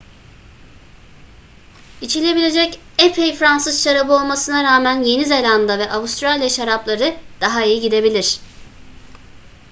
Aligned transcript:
i̇çilebilecek 2.01 2.79
epey 2.97 3.35
fransız 3.35 3.83
şarabı 3.83 4.13
olmasına 4.13 4.63
rağmen 4.63 5.03
yeni 5.03 5.25
zelanda 5.25 5.79
ve 5.79 5.91
avustralya 5.91 6.49
şarapları 6.49 7.15
daha 7.41 7.63
iyi 7.65 7.81
gidebilir 7.81 8.39